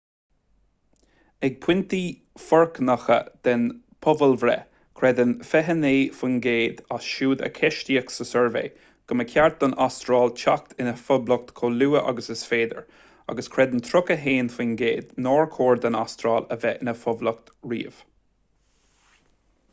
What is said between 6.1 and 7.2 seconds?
faoin gcéad as